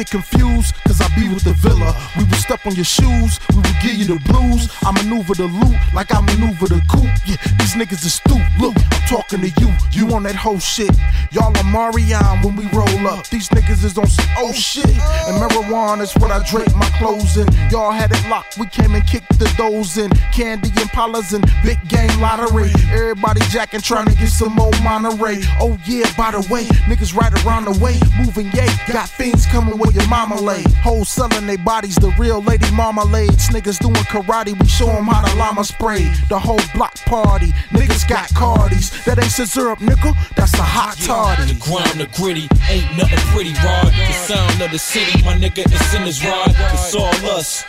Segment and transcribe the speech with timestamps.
[0.00, 1.94] get it confused, cause I be with the villa.
[2.16, 4.68] We will step on your shoes, we will give you the blues.
[4.84, 7.10] I maneuver the loot like I maneuver the coupe.
[7.26, 8.46] Yeah, these niggas is stupid.
[8.58, 10.90] Look, I'm talking to you, you on that whole shit.
[11.32, 13.26] Y'all are Marion when we roll up.
[13.28, 14.86] These niggas is on some oh shit.
[14.86, 17.48] And marijuana is what I drape my clothes in.
[17.70, 20.10] Y'all had it locked, we came and kicked the doors in.
[20.32, 22.70] Candy and Palas and big game lottery.
[22.92, 25.40] Everybody jacking, trying to get some more Monterey.
[25.60, 28.68] Oh yeah, by the way, niggas right around the way, moving yay.
[28.92, 30.62] Got fiends coming with your mama lay.
[30.82, 33.48] Hoes selling their bodies, the real lady marmalades.
[33.50, 36.04] Niggas doing karate, we show them how to llama spray.
[36.28, 39.04] The whole block party, niggas got cardies.
[39.04, 41.52] That ain't scissor up, nickel, that's a hot tardy.
[41.52, 43.92] The grind, the gritty, ain't nothing pretty, rod.
[43.92, 46.54] The sound of the city, my nigga, is in his ride.
[46.72, 47.64] It's all us,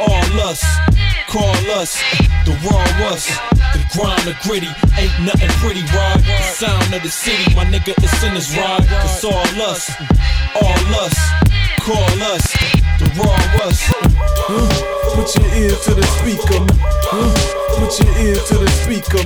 [0.00, 0.64] all us,
[1.28, 2.00] call us,
[2.46, 3.28] the raw us.
[3.74, 6.20] The grind, the gritty, ain't nothing pretty, rod.
[6.20, 8.86] The sound of the city, my nigga, is in his ride.
[9.04, 9.92] It's all us,
[10.56, 11.16] all us,
[11.84, 12.77] call us,
[13.26, 13.92] us.
[15.14, 16.60] Put your ear to the speaker.
[17.76, 19.24] Put your ear to the speaker.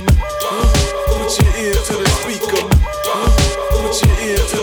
[1.07, 2.63] Put your ear to the speaker.
[3.71, 4.62] Put your ear to the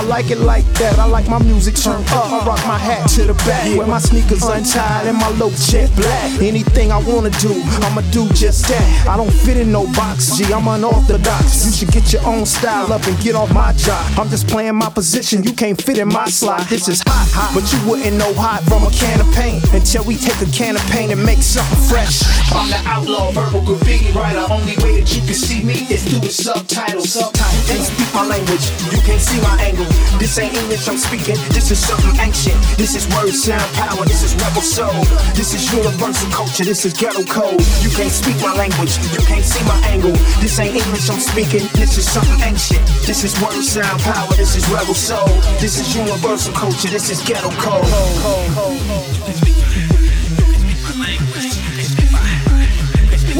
[0.00, 0.98] I like it like that.
[0.98, 3.76] I like my music turned up, I rock my hat to the back.
[3.76, 6.40] Wear my sneakers untied and my low jet black.
[6.40, 7.52] Anything I wanna do,
[7.84, 9.06] I'ma do just that.
[9.06, 11.66] I don't fit in no box, G, I'm unorthodox.
[11.66, 14.00] You should get your own style up and get off my job.
[14.18, 16.66] I'm just playing my position, you can't fit in my slot.
[16.70, 20.02] This is hot, hot, but you wouldn't know hot from a can of paint until
[20.04, 22.24] we take a can of paint and make something fresh.
[22.56, 24.46] I'm the outlaw verbal graffiti writer.
[24.50, 27.12] Only way that you can see me is through the subtitles.
[27.12, 27.68] Subtitles.
[27.68, 28.64] Can't speak my language,
[28.96, 29.90] you can't see my angle.
[30.18, 32.56] This ain't English I'm speaking, this is something ancient.
[32.76, 35.04] This is word, sound, power, this is rebel soul.
[35.34, 37.60] This is universal culture, this is ghetto code.
[37.82, 40.12] You can't speak my language, you can't see my angle.
[40.40, 42.84] This ain't English I'm speaking, this is something ancient.
[43.06, 45.28] This is word, sound, power, this is rebel soul.
[45.58, 49.09] This is universal culture, this is ghetto code.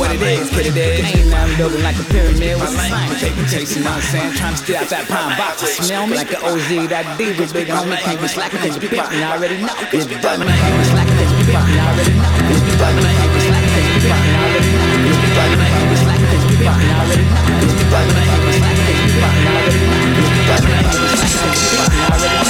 [0.00, 1.04] What it is, it is.
[1.04, 3.04] Ain't nothing building like a pyramid with a sign.
[3.21, 4.33] Paper chasing, know what I'm saying?
[4.33, 5.61] Trying to stay out that pine box.
[5.76, 8.00] Smell me like the OZ, that D was big homie.
[8.00, 9.76] Can't be slacking, cause you pimp, you already know.
[9.92, 10.09] It's.
[10.09, 10.49] Can't be
[10.88, 12.33] slacking, cause you pimp, you already know.
[12.49, 12.64] It's.
[12.80, 14.00] Can't be slacking, cause you pimp, you already know.
[14.00, 14.00] It's.
[14.00, 15.04] Can't be slacking, cause you pimp, you already know.
[15.04, 15.61] It's done.
[15.61, 17.61] Can't be slacking, cause you pimp, you already know.
[17.61, 18.09] It's done.
[18.09, 20.09] Can't be slacking, cause you pimp, you already know.
[20.49, 20.64] Done.
[20.64, 21.76] Can't be slacking, cause you
[22.09, 22.50] already know.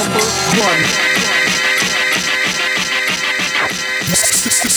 [0.00, 0.24] number
[0.64, 0.80] one.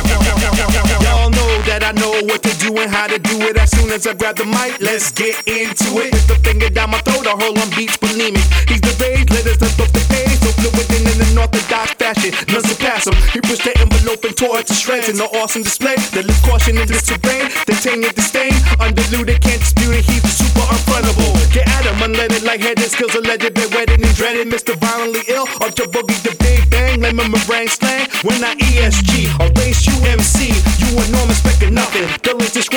[0.00, 3.90] Y'all know that I know what to do and how to do it as soon
[3.90, 4.80] as I grab the mic.
[4.80, 6.12] Let's get into it.
[6.14, 8.40] With the finger down my throat, I hurl on beats bulimic.
[8.70, 10.38] He's the rage, letters up off the page.
[10.40, 12.32] So fluid in an unorthodox fashion.
[12.48, 12.62] None
[14.20, 15.94] envelope and tore it to shreds in the awesome display.
[16.12, 17.48] That lift caution in this terrain.
[17.66, 18.52] The tainted disdain.
[18.80, 20.04] Undiluted, can't dispute it.
[20.04, 21.32] He's super unfrontable.
[21.52, 22.90] Get at him, unleaded, lightheaded.
[22.90, 24.48] Skills alleged, been wedded and dreaded.
[24.48, 24.76] Mr.
[24.76, 25.46] Violently ill.
[25.60, 27.00] Up to boogie the big bang.
[27.00, 28.08] Lemon meringue slang.
[28.22, 30.52] When I ESG, or race UMC.
[30.80, 32.06] You enormous specter nothing.
[32.22, 32.70] The latest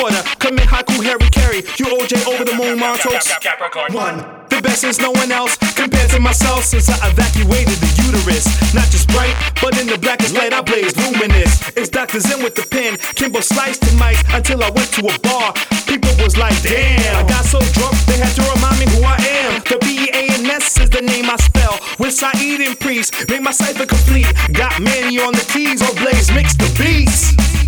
[3.30, 3.94] Montaukes.
[3.94, 4.18] One.
[4.50, 8.46] The best is no one else compared to myself since I evacuated the uterus.
[8.74, 11.72] Not just bright, but in the blackest light I blaze luminous.
[11.78, 12.20] It's Dr.
[12.20, 12.98] Zen with the pen.
[13.16, 15.54] Kimbo sliced the mic until I went to a bar.
[15.88, 17.16] People was like, damn.
[17.16, 19.62] I got so drunk they had to remind me who I am.
[19.64, 21.80] The B E A N S is the name I spell.
[22.00, 24.28] With Sayid and Priest, make my cipher complete.
[24.52, 27.63] Got Manny on the keys, or oh, Blaize mix the beats.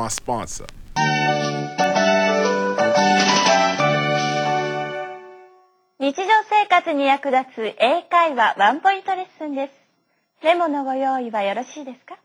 [0.00, 0.66] A word from our sponsor.
[5.98, 9.74] 日常生活に役立つ英会話ワンポイントレッスンです。
[10.42, 12.18] メモのご用意はよろしいですか？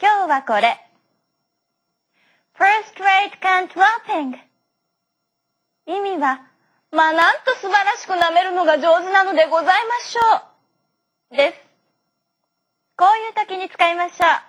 [0.00, 0.78] 今日はこれ。
[2.56, 4.36] First rate cantropping
[5.86, 6.42] 意味は、
[6.92, 10.20] まあなんと素晴らしく舐めるのが上手なのでございましょ
[11.32, 11.36] う。
[11.36, 11.58] です。
[12.96, 14.47] こういう時に使いましょう。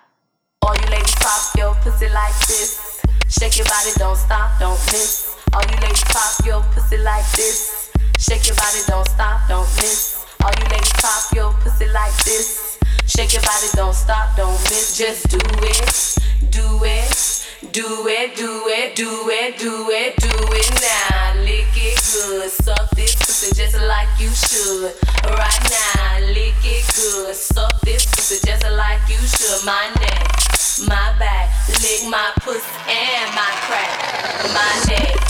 [0.62, 3.00] All you ladies pop your pussy like this.
[3.28, 5.34] Shake your body, don't stop, don't miss.
[5.54, 7.90] All you ladies pop your pussy like this.
[8.18, 10.26] Shake your body, don't stop, don't miss.
[10.44, 12.78] All you ladies pop your pussy like this.
[13.06, 14.98] Shake your body, don't stop, don't miss.
[14.98, 20.70] Just do it, do it, do it, do it, do it, do it, do it
[20.80, 21.42] now.
[21.42, 24.94] Lick it good, suck this pussy just like you should.
[25.24, 29.64] Right now, lick it good, suck this pussy just like you should.
[29.66, 30.24] My neck,
[30.88, 33.92] my back, lick my pussy and my crack.
[34.56, 35.29] My neck,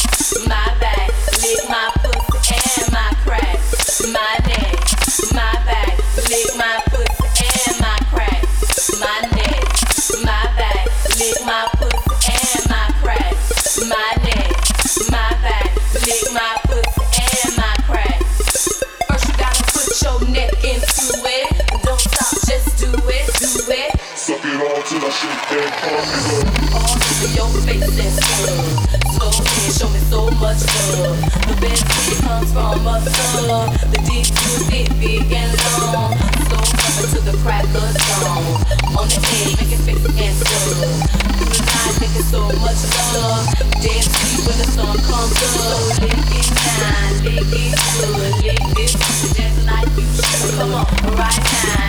[51.21, 51.80] Right now.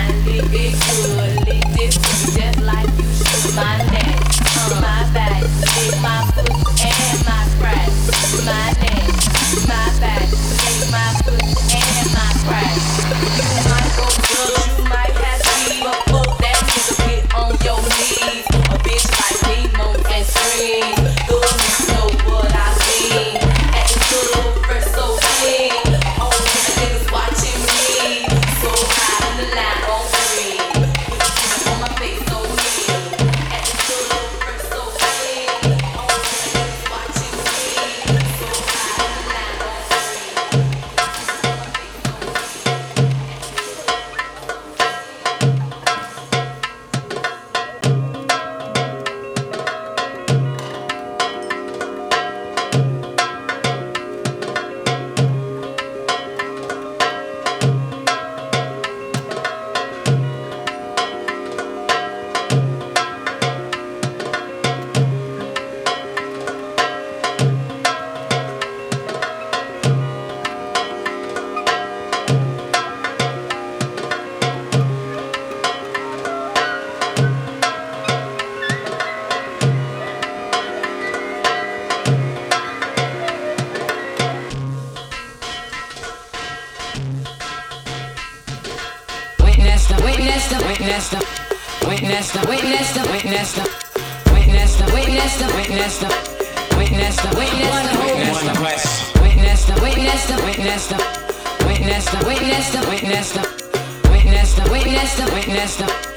[101.82, 106.11] Witness the witness the witness the witness the witness the witness the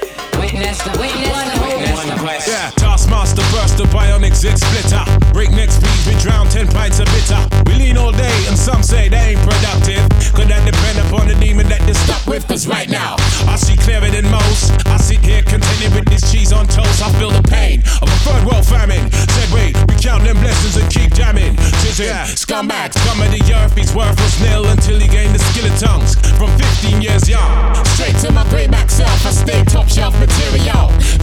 [0.46, 5.02] witness the witness the witness the Yeah, Taskmaster burst the bionic zit splitter.
[5.32, 7.42] Breakneck speeds, we drown 10 pints of bitter.
[7.66, 10.02] We lean all day, and some say they ain't productive.
[10.34, 12.46] Could that depend upon the demon that they stuck with?
[12.46, 13.16] Cause right now,
[13.50, 14.70] I see clearer than most.
[14.86, 17.02] I sit here contented with this cheese on toast.
[17.02, 19.10] I feel the pain of a third world famine.
[19.10, 21.56] Said, wait, we count them blessings and keep jamming.
[21.82, 25.76] Tizzin, scumbag, scum of the earth, he's worthless nil until he gained the skill of
[25.78, 26.14] tongues.
[26.38, 27.50] From 15 years young,
[27.98, 30.35] straight to my playback self, I stay top shelf material.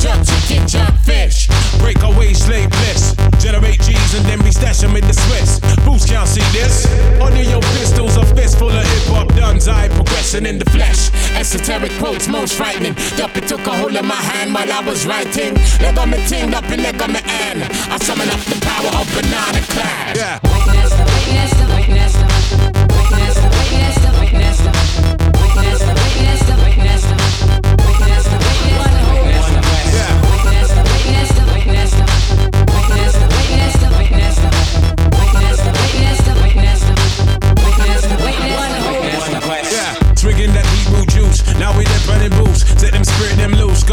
[0.03, 1.47] Jerk chicken, jerk fish.
[1.79, 3.15] Break away slave bliss.
[3.39, 5.61] Generate G's and then we stash them in the Swiss.
[5.85, 6.85] Boost can't see this.
[7.21, 9.69] Under your pistols, a fistful of hip hop duns.
[9.69, 11.09] I progressing in the flesh.
[11.39, 12.95] Esoteric quotes, most frightening.
[12.97, 15.55] It took a hold of my hand while I was writing.
[15.79, 17.63] Leg on ting, up and leg on me hand.
[17.63, 20.17] I summon up the power of banana class.
[20.17, 20.39] Yeah.
[20.43, 21.62] witness the witness the witness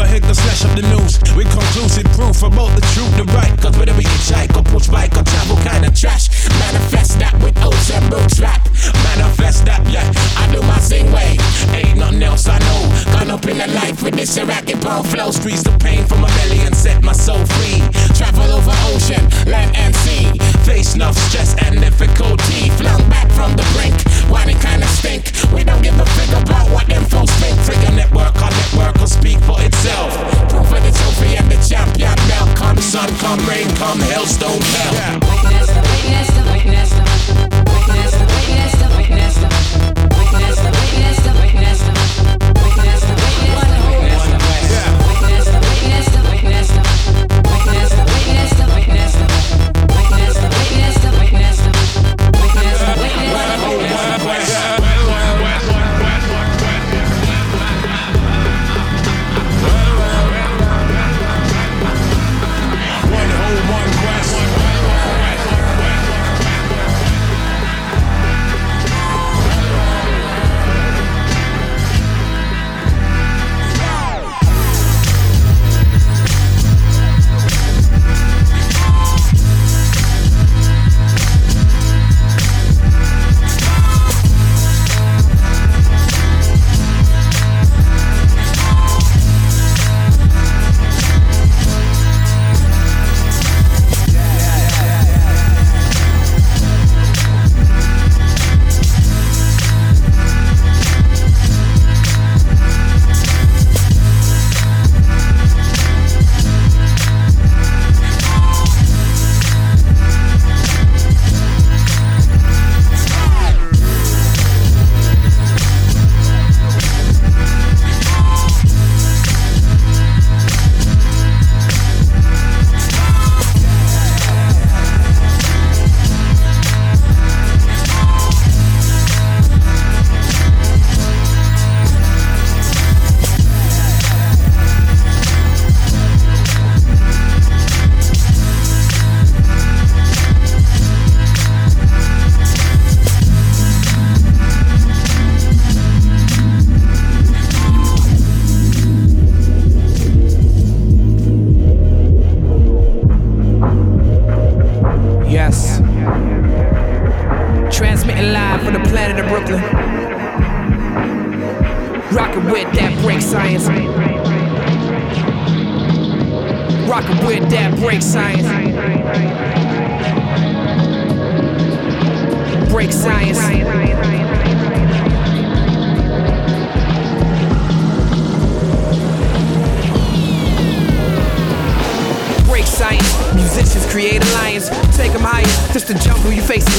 [0.01, 1.19] ahead, go slash up the news.
[1.35, 2.41] With conclusive proof.
[2.41, 3.53] don't the truth the right.
[3.61, 6.29] Cause whether we hitchhike or push bike or travel kind of trash.
[6.59, 8.61] Manifest that with oats and boots rap.
[9.13, 10.05] Manifest that, yeah.
[10.37, 11.37] I do my sing way.
[11.75, 12.81] Ain't nothing else I know.
[13.13, 15.31] Gone up in the life with this racket bone flow.
[15.31, 17.81] Streets the pain from my belly and set my soul free.
[18.17, 20.31] Travel over ocean, land and sea.
[20.65, 22.69] Face enough stress and difficulty.
[22.79, 23.95] Flung back from the brink.
[24.31, 25.31] Why they kinda stink?
[25.53, 27.00] We don't give a fig about what them
[33.91, 35.20] from hell's stone hell.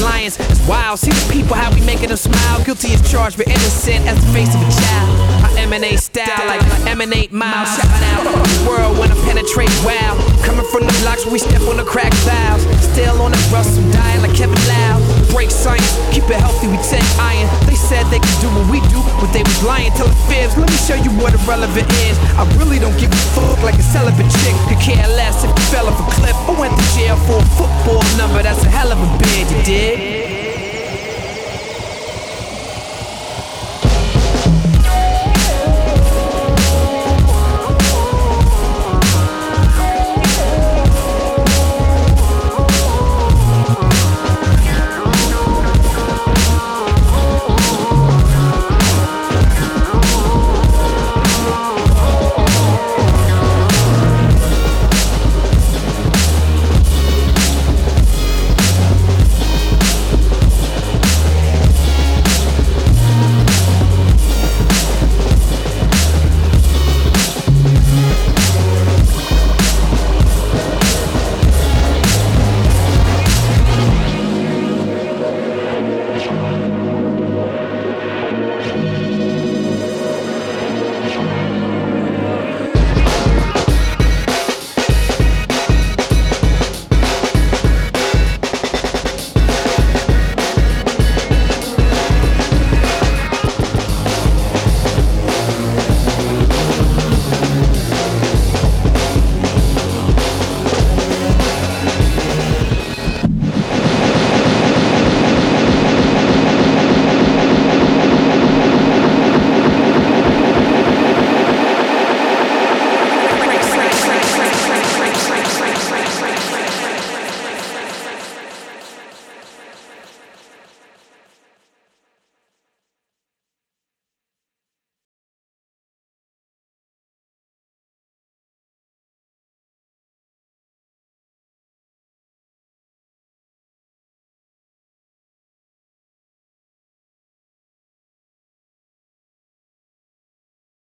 [0.03, 0.39] Lions.
[0.39, 0.99] It's wild.
[0.99, 2.63] See the people, how we making them smile.
[2.63, 5.09] Guilty as charged, but innocent as the face of a child.
[5.43, 7.69] I emanate style like emanate miles.
[7.75, 10.13] Shouting out the world when I penetrate wow.
[10.43, 12.63] Coming from the blocks we step on the cracked valves.
[12.91, 15.12] Still on the Russell, dying like Kevin Loud.
[15.33, 17.49] Break science, keep it healthy, we take iron.
[17.65, 20.53] They said they could do what we do, but they was lying till it fibs.
[20.55, 22.15] Let me show you what irrelevant is.
[22.37, 24.53] I really don't give a fuck like a celibate chick.
[24.69, 27.45] Could care less if you fell off a cliff I went to jail for a
[27.57, 28.43] football number.
[28.43, 30.32] That's a hell of a bid, you dig?